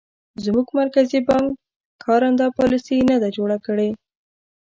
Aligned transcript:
زموږ 0.43 0.67
مرکزي 0.79 1.19
بانک 1.27 1.51
کارنده 2.03 2.45
پالیسي 2.57 2.97
نه 3.11 3.17
ده 3.21 3.29
جوړه 3.37 3.57
کړې. 3.65 3.89